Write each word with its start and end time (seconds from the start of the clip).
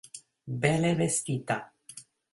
Bele 0.63 0.95
vestita. 1.01 1.59